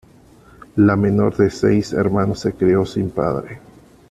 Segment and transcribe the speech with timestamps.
[0.77, 3.59] La menor de seis hermanos, se crio sin padre.